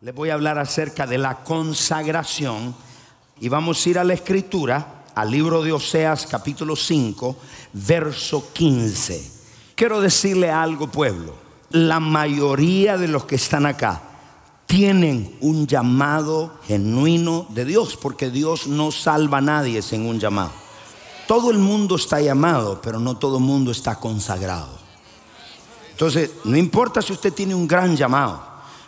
[0.00, 2.74] Les voy a hablar acerca de la consagración
[3.40, 7.36] y vamos a ir a la escritura, al libro de Oseas capítulo 5,
[7.72, 9.30] verso 15.
[9.76, 11.45] Quiero decirle algo, pueblo
[11.76, 14.02] la mayoría de los que están acá
[14.66, 20.50] tienen un llamado genuino de Dios, porque Dios no salva a nadie sin un llamado.
[21.28, 24.70] Todo el mundo está llamado, pero no todo el mundo está consagrado.
[25.90, 28.42] Entonces, no importa si usted tiene un gran llamado,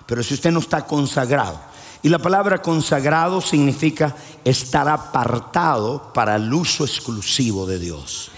[0.06, 1.60] pero si usted no está consagrado.
[2.02, 8.30] Y la palabra consagrado significa estar apartado para el uso exclusivo de Dios.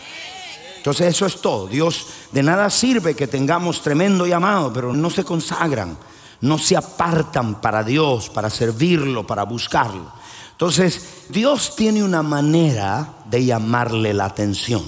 [0.80, 1.66] Entonces eso es todo.
[1.66, 5.98] Dios de nada sirve que tengamos tremendo llamado, pero no se consagran,
[6.40, 10.10] no se apartan para Dios, para servirlo, para buscarlo.
[10.52, 14.82] Entonces Dios tiene una manera de llamarle la atención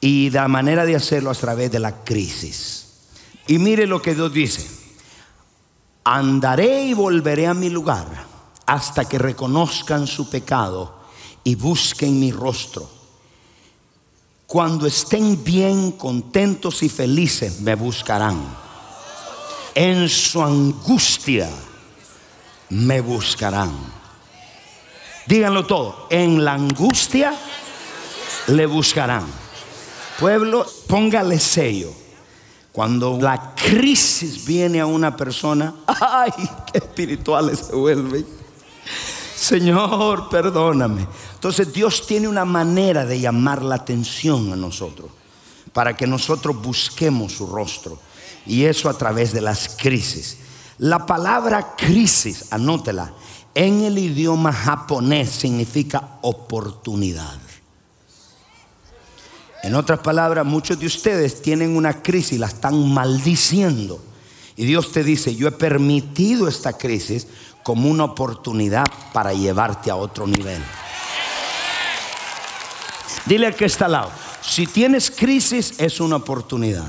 [0.00, 2.86] y la manera de hacerlo a través de la crisis.
[3.46, 4.68] Y mire lo que Dios dice.
[6.02, 8.08] Andaré y volveré a mi lugar
[8.66, 10.96] hasta que reconozcan su pecado
[11.44, 12.95] y busquen mi rostro
[14.46, 18.38] cuando estén bien, contentos y felices, me buscarán.
[19.74, 21.50] En su angustia,
[22.70, 23.72] me buscarán.
[25.26, 26.06] Díganlo todo.
[26.10, 27.34] En la angustia,
[28.46, 29.26] le buscarán.
[30.20, 31.92] Pueblo, póngale sello.
[32.70, 36.30] Cuando la crisis viene a una persona, ay,
[36.70, 38.45] qué espirituales se vuelven.
[39.46, 41.06] Señor, perdóname.
[41.34, 45.08] Entonces Dios tiene una manera de llamar la atención a nosotros
[45.72, 47.96] para que nosotros busquemos su rostro.
[48.44, 50.38] Y eso a través de las crisis.
[50.78, 53.12] La palabra crisis, anótela,
[53.54, 57.38] en el idioma japonés significa oportunidad.
[59.62, 64.02] En otras palabras, muchos de ustedes tienen una crisis y la están maldiciendo.
[64.56, 67.26] Y Dios te dice, yo he permitido esta crisis
[67.66, 70.62] como una oportunidad para llevarte a otro nivel.
[73.24, 76.86] Dile al que está al lado, si tienes crisis es una oportunidad.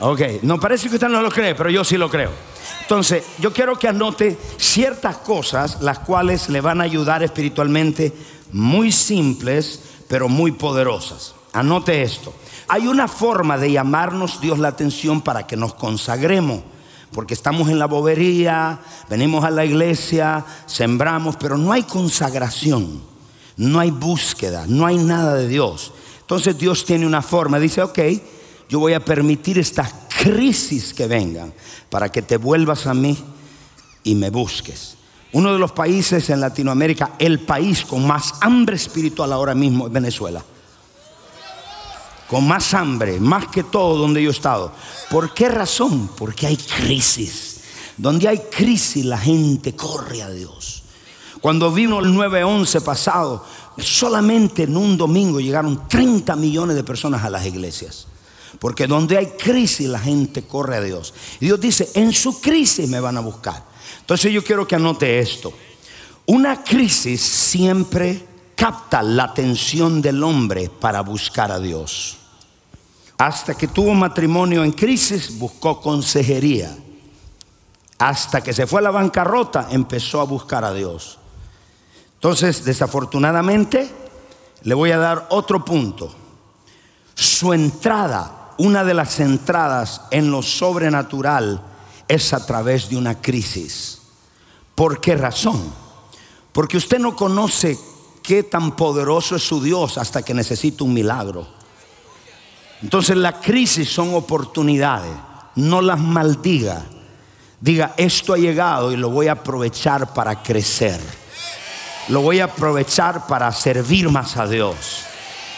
[0.00, 2.32] Ok, no parece que usted no lo cree, pero yo sí lo creo.
[2.80, 8.12] Entonces, yo quiero que anote ciertas cosas las cuales le van a ayudar espiritualmente,
[8.50, 11.36] muy simples, pero muy poderosas.
[11.52, 12.34] Anote esto.
[12.66, 16.62] Hay una forma de llamarnos Dios la atención para que nos consagremos
[17.12, 23.02] porque estamos en la bobería, venimos a la iglesia, sembramos, pero no hay consagración,
[23.56, 25.92] no hay búsqueda, no hay nada de Dios.
[26.20, 27.98] Entonces Dios tiene una forma, dice, ok,
[28.68, 29.92] yo voy a permitir estas
[30.22, 31.52] crisis que vengan
[31.88, 33.16] para que te vuelvas a mí
[34.04, 34.96] y me busques.
[35.32, 39.92] Uno de los países en Latinoamérica, el país con más hambre espiritual ahora mismo es
[39.92, 40.42] Venezuela
[42.28, 44.72] con más hambre, más que todo donde yo he estado.
[45.10, 46.10] ¿Por qué razón?
[46.16, 47.60] Porque hay crisis.
[47.96, 50.82] Donde hay crisis la gente corre a Dios.
[51.40, 53.44] Cuando vino el 9-11 pasado,
[53.78, 58.06] solamente en un domingo llegaron 30 millones de personas a las iglesias.
[58.58, 61.14] Porque donde hay crisis la gente corre a Dios.
[61.40, 63.64] Y Dios dice, en su crisis me van a buscar.
[64.00, 65.52] Entonces yo quiero que anote esto.
[66.26, 68.26] Una crisis siempre
[68.58, 72.18] capta la atención del hombre para buscar a Dios.
[73.16, 76.76] Hasta que tuvo matrimonio en crisis, buscó consejería.
[77.98, 81.20] Hasta que se fue a la bancarrota, empezó a buscar a Dios.
[82.14, 83.88] Entonces, desafortunadamente,
[84.62, 86.12] le voy a dar otro punto.
[87.14, 91.62] Su entrada, una de las entradas en lo sobrenatural,
[92.08, 94.00] es a través de una crisis.
[94.74, 95.62] ¿Por qué razón?
[96.52, 97.78] Porque usted no conoce
[98.28, 101.48] qué tan poderoso es su Dios hasta que necesita un milagro.
[102.82, 105.14] Entonces las crisis son oportunidades,
[105.54, 106.84] no las maldiga.
[107.58, 111.00] Diga, esto ha llegado y lo voy a aprovechar para crecer.
[112.08, 115.04] Lo voy a aprovechar para servir más a Dios.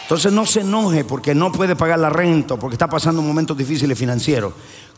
[0.03, 3.99] Entonces no se enoje porque no puede pagar la renta, porque está pasando momentos difíciles
[3.99, 4.53] financieros.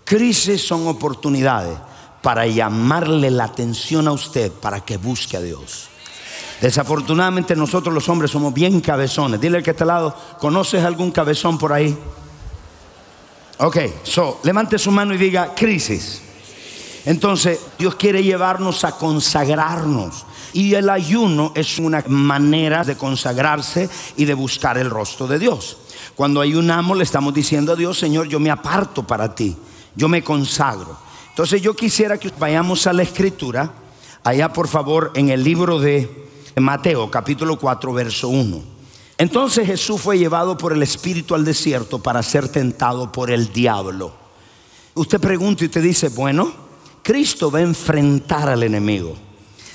[0.06, 1.76] Crisis son oportunidades
[2.22, 5.90] para llamarle la atención a usted para que busque a Dios.
[6.62, 9.40] Desafortunadamente nosotros los hombres somos bien cabezones.
[9.40, 11.98] Dile al que está al lado, ¿conoces algún cabezón por ahí?
[13.60, 16.22] Ok, so, levante su mano y diga crisis.
[17.06, 20.26] Entonces, Dios quiere llevarnos a consagrarnos.
[20.54, 25.78] Y el ayuno es una manera de consagrarse y de buscar el rostro de Dios.
[26.16, 29.58] Cuando ayunamos le estamos diciendo a Dios, Señor, yo me aparto para ti,
[29.96, 30.96] yo me consagro.
[31.30, 33.72] Entonces yo quisiera que vayamos a la escritura,
[34.24, 36.23] allá por favor en el libro de
[36.62, 38.62] Mateo capítulo 4 verso 1.
[39.18, 44.14] Entonces Jesús fue llevado por el Espíritu al desierto para ser tentado por el diablo.
[44.96, 46.54] Usted pregunta y te dice, bueno,
[47.02, 49.16] Cristo va a enfrentar al enemigo.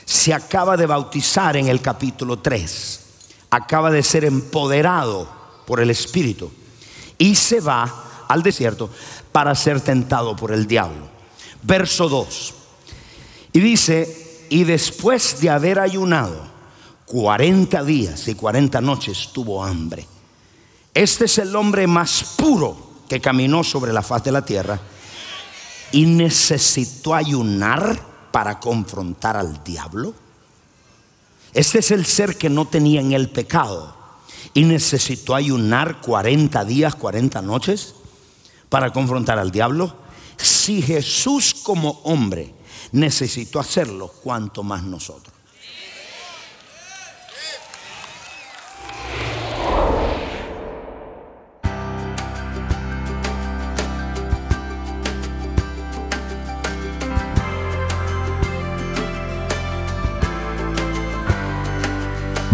[0.04, 3.00] Se acaba de bautizar en el capítulo 3.
[3.50, 5.28] Acaba de ser empoderado
[5.66, 6.50] por el Espíritu.
[7.18, 8.90] Y se va al desierto
[9.32, 11.08] para ser tentado por el diablo.
[11.62, 12.54] Verso 2.
[13.52, 16.57] Y dice, y después de haber ayunado
[17.08, 20.06] 40 días y 40 noches tuvo hambre.
[20.92, 22.76] Este es el hombre más puro
[23.08, 24.78] que caminó sobre la faz de la tierra
[25.90, 27.98] y necesitó ayunar
[28.30, 30.14] para confrontar al diablo.
[31.54, 33.96] Este es el ser que no tenía en el pecado
[34.52, 37.94] y necesitó ayunar 40 días, 40 noches
[38.68, 39.96] para confrontar al diablo.
[40.36, 42.54] Si Jesús como hombre
[42.92, 45.37] necesitó hacerlo, ¿cuánto más nosotros?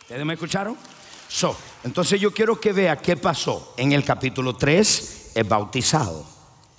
[0.00, 0.76] ¿Ustedes me escucharon?
[1.28, 3.74] So, entonces yo quiero que vea qué pasó.
[3.78, 6.31] En el capítulo 3 es bautizado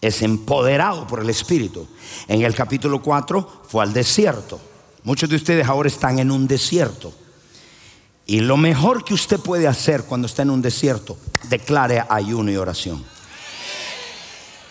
[0.03, 1.88] es empoderado por el Espíritu.
[2.27, 4.59] En el capítulo 4 fue al desierto.
[5.05, 7.13] Muchos de ustedes ahora están en un desierto.
[8.25, 11.17] Y lo mejor que usted puede hacer cuando está en un desierto,
[11.50, 13.01] declare ayuno y oración.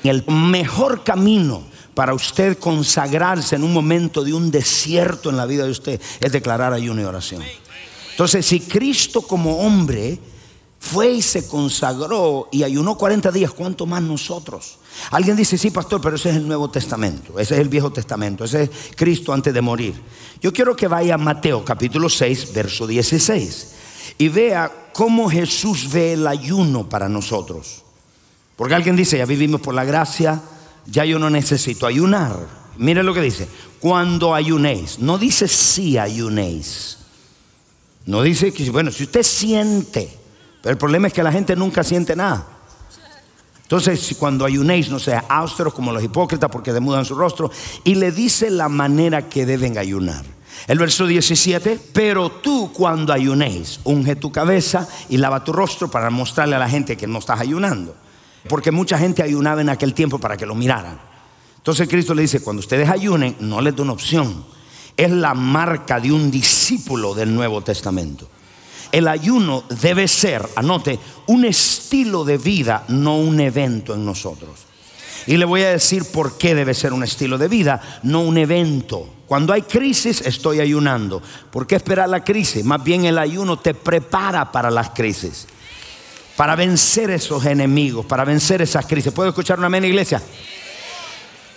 [0.04, 1.64] El mejor camino
[1.94, 6.32] para usted consagrarse en un momento de un desierto en la vida de usted es
[6.32, 7.42] declarar ayuno y oración.
[8.10, 10.18] Entonces, si Cristo como hombre
[10.82, 14.78] fue y se consagró y ayunó 40 días, ¿cuánto más nosotros?
[15.12, 18.44] Alguien dice, sí, pastor, pero ese es el Nuevo Testamento, ese es el Viejo Testamento,
[18.44, 19.94] ese es Cristo antes de morir.
[20.40, 23.68] Yo quiero que vaya a Mateo capítulo 6, verso 16,
[24.18, 27.84] y vea cómo Jesús ve el ayuno para nosotros.
[28.56, 30.42] Porque alguien dice, ya vivimos por la gracia,
[30.86, 32.36] ya yo no necesito ayunar.
[32.76, 33.46] Mire lo que dice,
[33.78, 36.98] cuando ayunéis, no dice si ayunéis,
[38.04, 40.21] no dice que, bueno, si usted siente,
[40.62, 42.46] pero el problema es que la gente nunca siente nada.
[43.62, 47.50] Entonces, cuando ayunéis, no sea austeros como los hipócritas porque demudan su rostro,
[47.84, 50.24] y le dice la manera que deben ayunar.
[50.68, 56.10] El verso 17, pero tú cuando ayunéis, unge tu cabeza y lava tu rostro para
[56.10, 57.96] mostrarle a la gente que no estás ayunando.
[58.48, 61.00] Porque mucha gente ayunaba en aquel tiempo para que lo miraran.
[61.56, 64.44] Entonces Cristo le dice, cuando ustedes ayunen, no les da una opción.
[64.96, 68.28] Es la marca de un discípulo del Nuevo Testamento.
[68.92, 74.50] El ayuno debe ser, anote, un estilo de vida, no un evento en nosotros.
[75.26, 78.36] Y le voy a decir por qué debe ser un estilo de vida, no un
[78.36, 79.08] evento.
[79.26, 81.22] Cuando hay crisis estoy ayunando.
[81.50, 82.64] ¿Por qué esperar la crisis?
[82.64, 85.46] Más bien el ayuno te prepara para las crisis.
[86.36, 89.12] Para vencer esos enemigos, para vencer esas crisis.
[89.12, 90.20] ¿Puedo escuchar una amén, iglesia?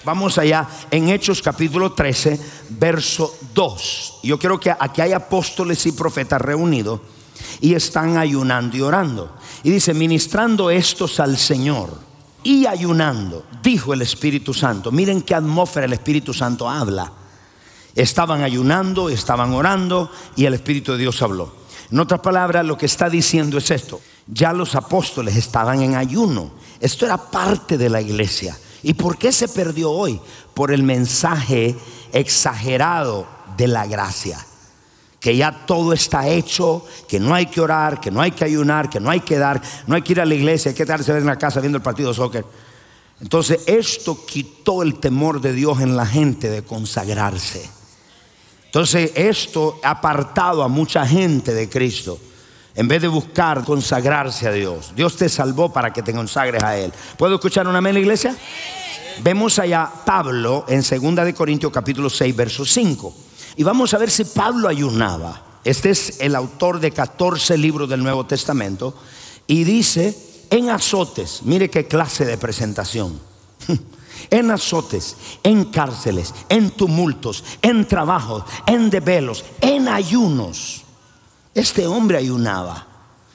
[0.06, 2.40] Vamos allá en Hechos capítulo 13,
[2.70, 4.20] verso 2.
[4.24, 7.02] Yo quiero que aquí hay apóstoles y profetas reunidos
[7.62, 9.36] y están ayunando y orando.
[9.64, 12.00] Y dice, ministrando estos al Señor
[12.44, 14.92] y ayunando, dijo el Espíritu Santo.
[14.92, 17.12] Miren qué atmósfera el Espíritu Santo habla.
[17.96, 21.54] Estaban ayunando, estaban orando y el Espíritu de Dios habló.
[21.92, 24.02] En otras palabras, lo que está diciendo es esto.
[24.28, 26.52] Ya los apóstoles estaban en ayuno.
[26.80, 28.58] Esto era parte de la iglesia.
[28.84, 30.20] ¿Y por qué se perdió hoy?
[30.54, 31.76] Por el mensaje
[32.12, 34.46] exagerado de la gracia
[35.26, 38.92] que ya todo está hecho, que no hay que orar, que no hay que ayunar,
[38.92, 41.18] que no hay que dar, no hay que ir a la iglesia, hay que quedarse
[41.18, 42.46] en la casa viendo el partido de soccer.
[43.20, 47.68] Entonces esto quitó el temor de Dios en la gente de consagrarse.
[48.66, 52.20] Entonces esto ha apartado a mucha gente de Cristo.
[52.76, 54.94] En vez de buscar consagrarse a Dios.
[54.96, 56.94] Dios te salvó para que te consagres a Él.
[57.18, 58.36] ¿Puedo escuchar una amén en la iglesia?
[59.24, 63.25] Vemos allá Pablo en 2 de Corintios capítulo 6, verso 5.
[63.58, 65.42] Y vamos a ver si Pablo ayunaba.
[65.64, 68.96] Este es el autor de 14 libros del Nuevo Testamento.
[69.48, 70.16] Y dice,
[70.50, 73.20] en azotes, mire qué clase de presentación.
[74.32, 80.84] En azotes, en cárceles, en tumultos, en trabajos, en debelos, en ayunos.
[81.54, 82.88] Este hombre ayunaba.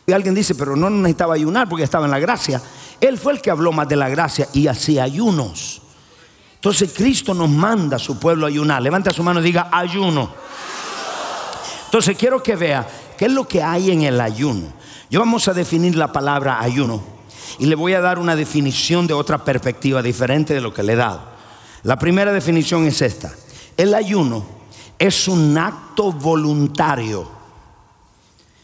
[0.05, 2.61] Y alguien dice, pero no necesitaba ayunar porque estaba en la gracia.
[3.00, 5.81] Él fue el que habló más de la gracia y hacía ayunos.
[6.61, 8.83] Entonces Cristo nos manda a su pueblo ayunar.
[8.83, 10.31] Levanta su mano y diga ayuno.
[11.87, 12.87] Entonces quiero que vea
[13.17, 14.67] qué es lo que hay en el ayuno.
[15.09, 17.02] Yo vamos a definir la palabra ayuno
[17.59, 20.93] y le voy a dar una definición de otra perspectiva diferente de lo que le
[20.93, 21.23] he dado.
[21.83, 23.33] La primera definición es esta.
[23.79, 24.45] El ayuno
[24.99, 27.26] es un acto voluntario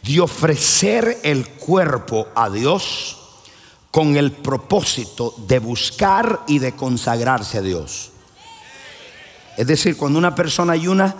[0.02, 3.25] de ofrecer el cuerpo a Dios
[3.96, 8.10] con el propósito de buscar y de consagrarse a Dios.
[9.56, 11.14] Es decir, cuando una persona ayuna,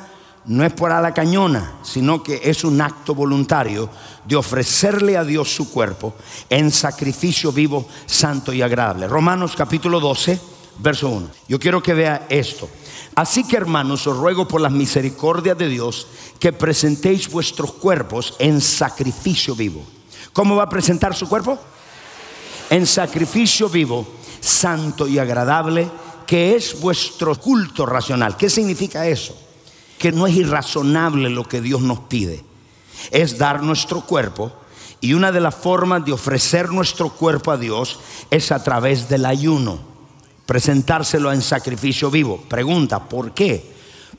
[0.45, 3.89] no es por a la cañona, sino que es un acto voluntario
[4.27, 6.17] de ofrecerle a Dios su cuerpo
[6.51, 9.09] en sacrificio vivo, santo y agradable.
[9.09, 10.39] Romanos capítulo 12,
[10.81, 11.29] verso 1.
[11.49, 12.69] Yo quiero que vea esto.
[13.15, 18.61] Así que hermanos, os ruego por las misericordias de Dios que presentéis vuestros cuerpos en
[18.61, 19.83] sacrificio vivo.
[20.35, 21.59] ¿Cómo va a presentar su cuerpo?
[22.71, 24.07] En sacrificio vivo,
[24.41, 25.91] santo y agradable,
[26.27, 28.37] que es vuestro culto racional.
[28.37, 29.37] ¿Qué significa eso?
[29.99, 32.45] Que no es irrazonable lo que Dios nos pide.
[33.11, 34.53] Es dar nuestro cuerpo
[35.01, 39.27] y una de las formas de ofrecer nuestro cuerpo a Dios es a través del
[39.27, 39.79] ayuno,
[40.47, 42.43] presentárselo en sacrificio vivo.
[42.49, 43.73] Pregunta, ¿por qué?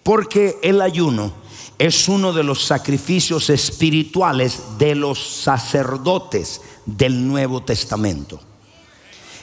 [0.04, 1.34] Porque el ayuno
[1.80, 8.40] es uno de los sacrificios espirituales de los sacerdotes del Nuevo Testamento.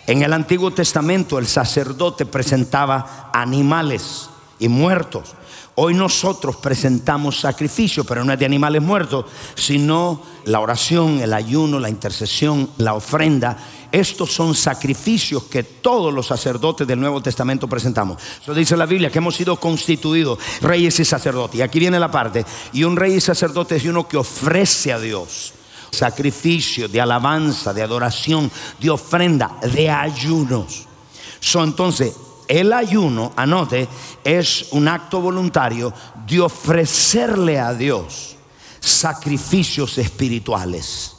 [0.07, 5.35] En el Antiguo Testamento el sacerdote presentaba animales y muertos.
[5.77, 9.27] Hoy nosotros presentamos sacrificio, pero no es de animales muertos,
[9.57, 13.57] sino la oración, el ayuno, la intercesión, la ofrenda.
[13.91, 18.23] Estos son sacrificios que todos los sacerdotes del Nuevo Testamento presentamos.
[18.41, 21.59] Eso dice la Biblia, que hemos sido constituidos reyes y sacerdotes.
[21.59, 22.47] Y aquí viene la parte.
[22.73, 25.55] Y un rey y sacerdote es uno que ofrece a Dios
[25.91, 28.51] sacrificio, de alabanza, de adoración,
[28.81, 30.87] de ofrenda, de ayunos.
[31.41, 32.15] So, entonces,
[32.49, 33.89] el ayuno, anote,
[34.23, 35.93] es un acto voluntario
[36.27, 38.37] de ofrecerle a Dios
[38.81, 41.13] sacrificios espirituales.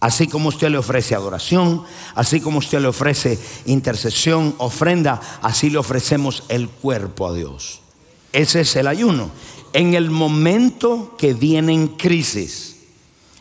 [0.00, 1.84] Así como usted le ofrece adoración,
[2.14, 7.80] así como usted le ofrece intercesión, ofrenda, así le ofrecemos el cuerpo a Dios.
[8.32, 9.30] Ese es el ayuno.
[9.72, 12.76] En el momento que vienen crisis,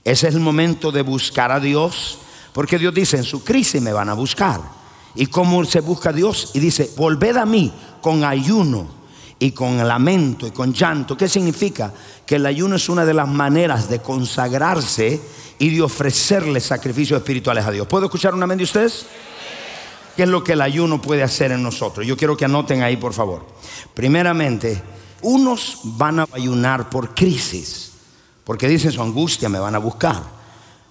[0.04, 2.18] ese es el momento de buscar a Dios,
[2.54, 4.79] porque Dios dice, en su crisis me van a buscar.
[5.16, 6.52] ¿Y cómo se busca a Dios?
[6.54, 8.88] Y dice, volved a mí con ayuno
[9.40, 11.18] y con lamento y con llanto.
[11.18, 11.94] ¿Qué significa?
[12.26, 15.20] Que el ayuno es una de las maneras de consagrarse
[15.58, 17.88] y de ofrecerle sacrificios espirituales a Dios.
[17.88, 19.06] ¿Puedo escuchar un amén de ustedes?
[20.16, 22.06] ¿Qué es lo que el ayuno puede hacer en nosotros?
[22.06, 23.46] Yo quiero que anoten ahí, por favor.
[23.94, 24.82] Primeramente,
[25.22, 27.94] unos van a ayunar por crisis.
[28.44, 30.22] Porque dicen su angustia, me van a buscar.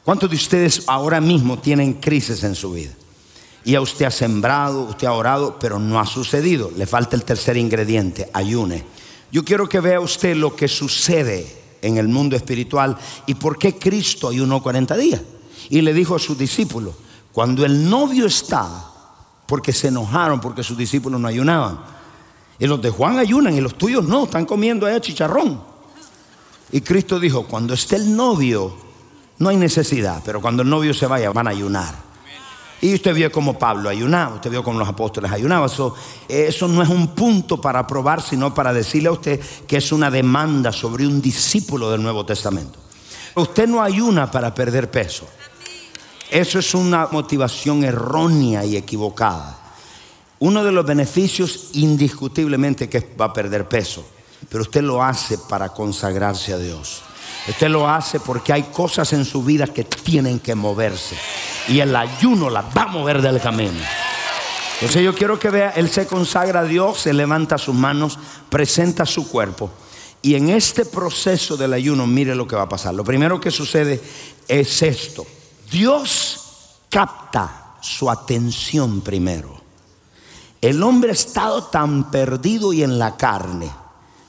[0.04, 2.92] ¿Cuántos de ustedes ahora mismo tienen crisis en su vida?
[3.68, 6.72] Y a usted ha sembrado, usted ha orado, pero no ha sucedido.
[6.74, 8.82] Le falta el tercer ingrediente, ayune.
[9.30, 12.96] Yo quiero que vea usted lo que sucede en el mundo espiritual
[13.26, 15.20] y por qué Cristo ayunó 40 días.
[15.68, 16.94] Y le dijo a sus discípulos,
[17.30, 18.86] cuando el novio está,
[19.44, 21.78] porque se enojaron porque sus discípulos no ayunaban.
[22.58, 25.62] Y los de Juan ayunan y los tuyos no, están comiendo allá chicharrón.
[26.72, 28.74] Y Cristo dijo, cuando esté el novio,
[29.36, 32.07] no hay necesidad, pero cuando el novio se vaya van a ayunar.
[32.80, 35.68] Y usted vio como Pablo ayunaba, usted vio como los apóstoles ayunaban.
[36.28, 40.10] Eso, no es un punto para probar, sino para decirle a usted que es una
[40.10, 42.78] demanda sobre un discípulo del Nuevo Testamento.
[43.34, 45.26] Usted no ayuna para perder peso.
[46.30, 49.58] Eso es una motivación errónea y equivocada.
[50.40, 54.04] Uno de los beneficios indiscutiblemente que va a perder peso,
[54.48, 57.02] pero usted lo hace para consagrarse a Dios.
[57.48, 61.16] Usted lo hace porque hay cosas en su vida que tienen que moverse.
[61.68, 63.80] Y el ayuno las va a mover del camino.
[64.74, 69.06] Entonces yo quiero que vea, Él se consagra a Dios, se levanta sus manos, presenta
[69.06, 69.70] su cuerpo.
[70.20, 72.94] Y en este proceso del ayuno, mire lo que va a pasar.
[72.94, 74.00] Lo primero que sucede
[74.46, 75.26] es esto.
[75.70, 79.58] Dios capta su atención primero.
[80.60, 83.70] El hombre ha estado tan perdido y en la carne,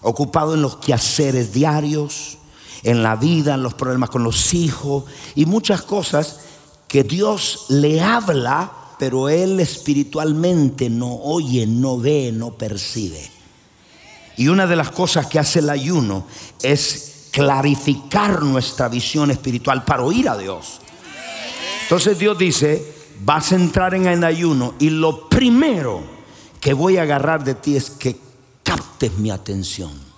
[0.02, 2.38] ocupado en los quehaceres diarios,
[2.84, 5.06] en la vida, en los problemas con los hijos
[5.36, 6.40] y muchas cosas
[6.88, 13.22] que Dios le habla, pero él espiritualmente no oye, no ve, no percibe.
[14.38, 16.26] Y una de las cosas que hace el ayuno
[16.62, 20.80] es clarificar nuestra visión espiritual para oír a Dios.
[21.84, 22.94] Entonces Dios dice,
[23.24, 26.02] vas a entrar en el ayuno y lo primero
[26.60, 28.18] que voy a agarrar de ti es que
[28.64, 30.09] captes mi atención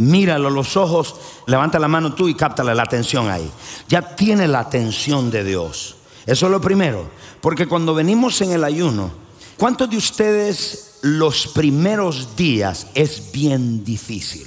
[0.00, 1.14] míralo los ojos,
[1.46, 3.50] levanta la mano tú y cáptale la atención ahí.
[3.88, 5.96] Ya tiene la atención de Dios.
[6.24, 7.10] Eso es lo primero.
[7.40, 9.10] Porque cuando venimos en el ayuno,
[9.58, 14.46] ¿cuántos de ustedes los primeros días es bien difícil?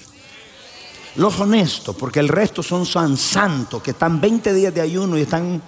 [1.15, 5.21] Los honestos, porque el resto son san santos que están 20 días de ayuno y
[5.21, 5.61] están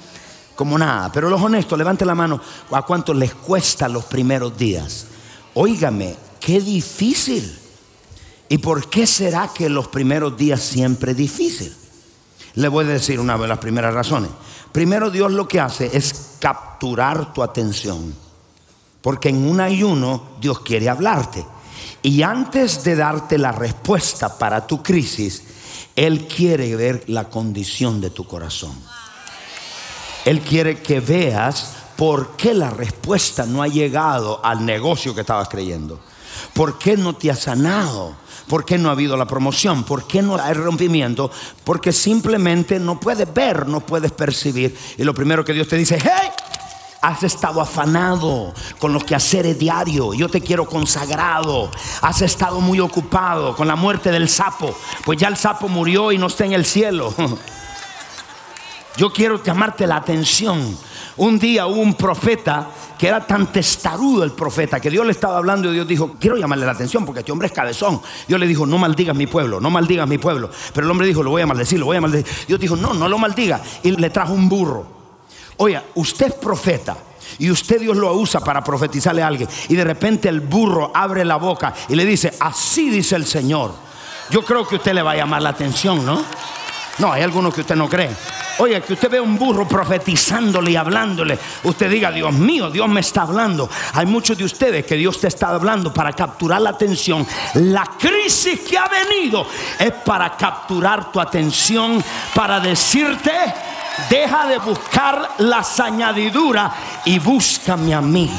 [0.55, 1.11] como nada.
[1.11, 5.05] Pero los honestos, levante la mano, ¿a cuántos les cuesta los primeros días?
[5.53, 7.64] Óigame, qué difícil.
[8.49, 11.75] ¿Y por qué será que los primeros días siempre es difícil?
[12.55, 14.29] Le voy a decir una de las primeras razones.
[14.71, 18.13] Primero Dios lo que hace es capturar tu atención.
[19.01, 21.45] Porque en un ayuno Dios quiere hablarte.
[22.01, 25.43] Y antes de darte la respuesta para tu crisis,
[25.95, 28.75] Él quiere ver la condición de tu corazón.
[30.23, 35.49] Él quiere que veas por qué la respuesta no ha llegado al negocio que estabas
[35.49, 35.99] creyendo.
[36.53, 38.15] ¿Por qué no te ha sanado?
[38.47, 39.83] ¿Por qué no ha habido la promoción?
[39.83, 41.31] ¿Por qué no hay rompimiento?
[41.63, 44.77] Porque simplemente no puedes ver, no puedes percibir.
[44.97, 46.29] Y lo primero que Dios te dice, hey,
[47.01, 50.17] has estado afanado con los quehaceres diarios.
[50.17, 51.69] Yo te quiero consagrado.
[52.01, 54.75] Has estado muy ocupado con la muerte del sapo.
[55.03, 57.13] Pues ya el sapo murió y no está en el cielo.
[58.97, 60.77] Yo quiero llamarte la atención.
[61.17, 65.37] Un día hubo un profeta que era tan testarudo el profeta que Dios le estaba
[65.37, 68.01] hablando y Dios dijo, quiero llamarle la atención porque este hombre es cabezón.
[68.27, 70.49] Dios le dijo, no maldigas mi pueblo, no maldigas mi pueblo.
[70.73, 72.45] Pero el hombre dijo, lo voy a maldecir, lo voy a maldecir.
[72.47, 73.61] Dios dijo, no, no lo maldiga.
[73.83, 74.85] Y le trajo un burro.
[75.57, 76.95] Oiga, usted es profeta.
[77.37, 79.49] Y usted Dios lo usa para profetizarle a alguien.
[79.67, 83.73] Y de repente el burro abre la boca y le dice, así dice el Señor.
[84.29, 86.23] Yo creo que usted le va a llamar la atención, ¿no?
[86.97, 88.09] No, hay algunos que usted no cree.
[88.59, 91.37] Oye, que usted ve un burro profetizándole y hablándole.
[91.63, 93.69] Usted diga, Dios mío, Dios me está hablando.
[93.93, 97.27] Hay muchos de ustedes que Dios te está hablando para capturar la atención.
[97.55, 99.45] La crisis que ha venido
[99.77, 102.01] es para capturar tu atención,
[102.33, 103.31] para decirte,
[104.09, 106.71] deja de buscar las añadiduras
[107.03, 108.31] y búscame a mí.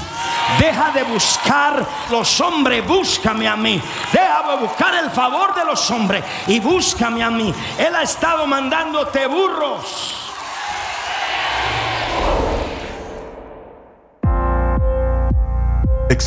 [0.59, 3.81] Deja de buscar los hombres, búscame a mí.
[4.13, 7.53] Deja de buscar el favor de los hombres y búscame a mí.
[7.79, 10.26] Él ha estado mandándote burros.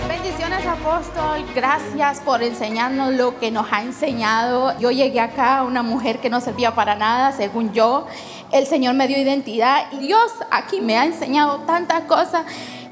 [0.08, 4.80] Bendiciones apóstol, gracias por enseñarnos lo que nos ha enseñado.
[4.80, 8.08] Yo llegué acá, una mujer que no servía para nada, según yo.
[8.56, 12.46] El Señor me dio identidad y Dios aquí me ha enseñado tantas cosas.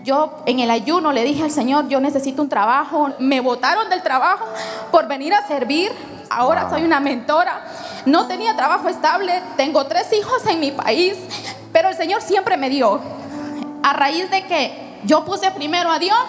[0.03, 3.11] Yo en el ayuno le dije al Señor, yo necesito un trabajo.
[3.19, 4.43] Me botaron del trabajo
[4.91, 5.89] por venir a servir.
[6.29, 7.63] Ahora soy una mentora.
[8.05, 9.41] No tenía trabajo estable.
[9.55, 11.15] Tengo tres hijos en mi país.
[11.71, 12.99] Pero el Señor siempre me dio.
[13.83, 16.25] A raíz de que yo puse primero a Dios,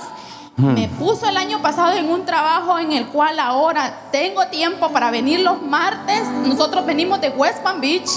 [0.57, 5.11] me puso el año pasado en un trabajo en el cual ahora tengo tiempo para
[5.11, 6.23] venir los martes.
[6.47, 8.09] Nosotros venimos de West Palm Beach.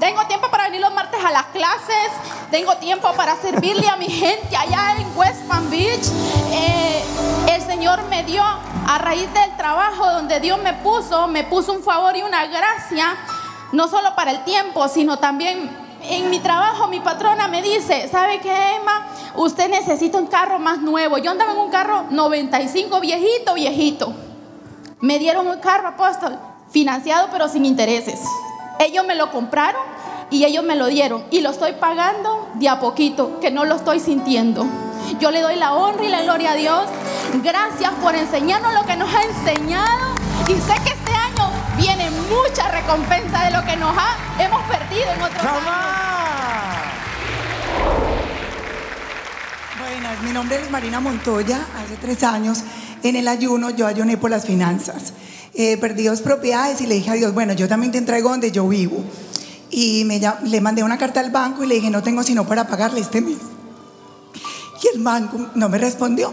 [0.00, 2.10] Tengo tiempo para venir los martes a las clases.
[2.50, 6.06] Tengo tiempo para servirle a mi gente allá en West Palm Beach.
[6.52, 7.04] Eh,
[7.48, 11.82] el Señor me dio, a raíz del trabajo donde Dios me puso, me puso un
[11.82, 13.16] favor y una gracia,
[13.72, 15.68] no solo para el tiempo, sino también
[16.02, 16.86] en mi trabajo.
[16.86, 19.06] Mi patrona me dice, ¿sabe qué, Emma?
[19.34, 21.18] Usted necesita un carro más nuevo.
[21.18, 24.14] Yo andaba en un carro 95 viejito, viejito.
[25.00, 26.38] Me dieron un carro, apóstol,
[26.70, 28.20] financiado pero sin intereses.
[28.78, 29.82] Ellos me lo compraron
[30.30, 33.76] y ellos me lo dieron y lo estoy pagando de a poquito, que no lo
[33.76, 34.66] estoy sintiendo.
[35.20, 36.84] Yo le doy la honra y la gloria a Dios.
[37.42, 40.14] Gracias por enseñarnos lo que nos ha enseñado
[40.48, 45.10] y sé que este año viene mucha recompensa de lo que nos ha, hemos perdido
[45.12, 45.64] en otros años.
[49.80, 51.58] Buenas, mi nombre es Marina Montoya.
[51.82, 52.62] Hace tres años
[53.02, 55.12] en el ayuno yo ayuné por las finanzas.
[55.54, 58.50] Eh, perdí dos propiedades y le dije a Dios, bueno, yo también te entrego donde
[58.50, 59.02] yo vivo.
[59.70, 62.66] Y me, le mandé una carta al banco y le dije, no tengo sino para
[62.66, 63.38] pagarle este mes.
[64.82, 66.32] Y el banco no me respondió.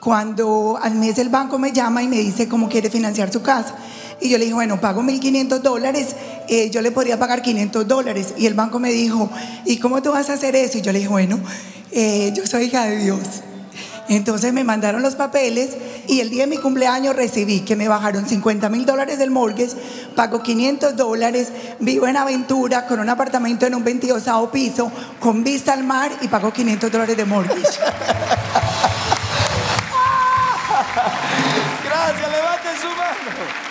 [0.00, 3.76] Cuando al mes el banco me llama y me dice cómo quiere financiar su casa.
[4.20, 6.14] Y yo le dije, bueno, pago 1.500 dólares,
[6.48, 8.34] eh, yo le podría pagar 500 dólares.
[8.36, 9.30] Y el banco me dijo,
[9.64, 10.78] ¿y cómo tú vas a hacer eso?
[10.78, 11.40] Y yo le dije, bueno,
[11.90, 13.42] eh, yo soy hija de Dios.
[14.08, 15.76] Entonces me mandaron los papeles
[16.08, 19.72] y el día de mi cumpleaños recibí que me bajaron 50 mil dólares del mortgage,
[20.16, 25.72] pago 500 dólares, vivo en Aventura con un apartamento en un 22 piso, con vista
[25.72, 27.62] al mar y pago 500 dólares de mortgage.
[31.84, 33.62] Gracias, levanten su mano.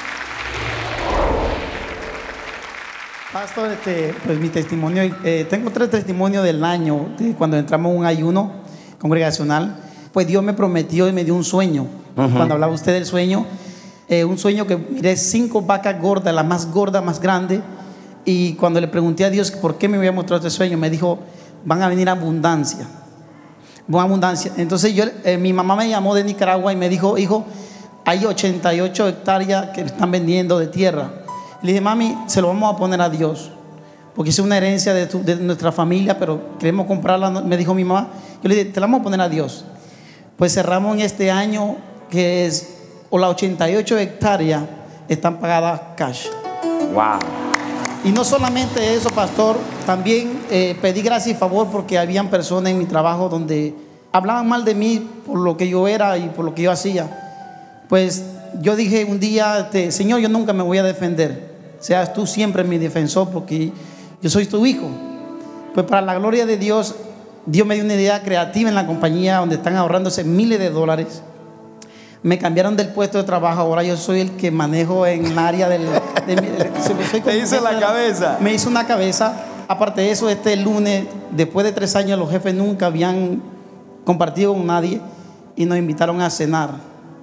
[3.33, 7.97] Pastor, este, pues mi testimonio, eh, tengo tres testimonios del año, de cuando entramos a
[7.97, 8.61] un ayuno
[8.99, 11.85] congregacional, pues Dios me prometió y me dio un sueño.
[12.37, 13.45] Cuando hablaba usted del sueño,
[14.09, 17.61] eh, un sueño que miré cinco vacas gordas, la más gorda, más grande,
[18.25, 21.19] y cuando le pregunté a Dios por qué me había mostrado este sueño, me dijo,
[21.65, 22.85] van a venir abundancia,
[23.87, 24.51] buena abundancia.
[24.57, 27.45] Entonces yo, eh, mi mamá me llamó de Nicaragua y me dijo, hijo,
[28.05, 31.09] hay 88 hectáreas que están vendiendo de tierra.
[31.61, 33.51] Le dije, mami, se lo vamos a poner a Dios,
[34.15, 37.29] porque es una herencia de, tu- de nuestra familia, pero queremos comprarla.
[37.29, 38.09] Me dijo mi mamá,
[38.43, 39.65] yo le dije, te la vamos a poner a Dios.
[40.41, 41.75] Pues cerramos en este año
[42.09, 42.73] que es,
[43.11, 44.63] o las 88 hectáreas
[45.07, 46.25] están pagadas cash.
[46.95, 47.19] Wow.
[48.03, 52.79] Y no solamente eso, pastor, también eh, pedí gracia y favor porque habían personas en
[52.79, 53.75] mi trabajo donde
[54.11, 57.83] hablaban mal de mí por lo que yo era y por lo que yo hacía.
[57.87, 58.25] Pues
[58.61, 61.51] yo dije un día, este, Señor, yo nunca me voy a defender.
[61.79, 63.71] Seas tú siempre mi defensor porque
[64.19, 64.89] yo soy tu hijo.
[65.75, 66.95] Pues para la gloria de Dios,
[67.45, 71.23] Dios me dio una idea creativa en la compañía donde están ahorrándose miles de dólares.
[72.23, 75.67] Me cambiaron del puesto de trabajo, ahora yo soy el que manejo en el área
[75.67, 75.81] del...
[76.27, 76.71] de de-
[77.09, 78.37] soy Te hizo la cabeza.
[78.39, 79.33] Me hizo una cabeza.
[79.67, 83.41] Aparte de eso, este lunes, después de tres años, los jefes nunca habían
[84.05, 85.01] compartido con nadie
[85.55, 86.69] y nos invitaron a cenar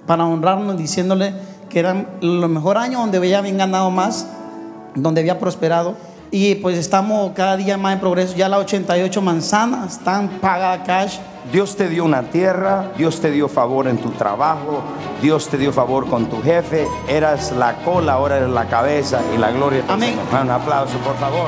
[0.05, 1.33] para honrarnos diciéndole
[1.69, 4.27] que eran los mejores años donde ya habían ganado más,
[4.95, 5.95] donde había prosperado.
[6.31, 8.35] Y pues estamos cada día más en progreso.
[8.35, 11.17] Ya las 88 manzanas están pagadas cash.
[11.51, 14.83] Dios te dio una tierra, Dios te dio favor en tu trabajo,
[15.21, 19.37] Dios te dio favor con tu jefe, eras la cola, ahora eres la cabeza y
[19.37, 20.15] la gloria Amén.
[20.31, 21.47] Un aplauso, por favor.